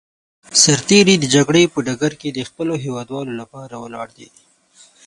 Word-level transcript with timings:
سرتېری 0.63 1.15
د 1.19 1.25
جګړې 1.35 1.63
په 1.73 1.79
ډګر 1.85 2.13
کې 2.21 2.29
د 2.31 2.39
خپلو 2.49 2.73
هېوادوالو 2.85 3.33
لپاره 3.41 3.75
ولاړ 3.83 4.07
دی. 4.17 4.29